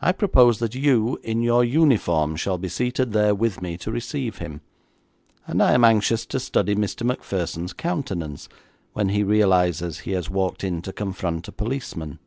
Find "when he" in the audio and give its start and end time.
8.94-9.22